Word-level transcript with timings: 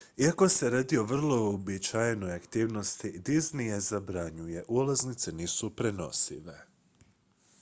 iako 0.17 0.49
se 0.49 0.69
radi 0.69 0.97
o 0.97 1.03
vrlo 1.03 1.35
uobičajenoj 1.43 2.33
aktivnosti 2.33 3.11
disney 3.19 3.65
je 3.67 3.79
zabranjuje 3.79 4.63
ulaznice 4.67 5.31
nisu 5.31 5.75
prenosive 5.75 6.57